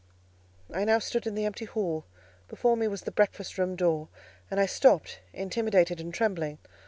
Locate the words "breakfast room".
3.11-3.75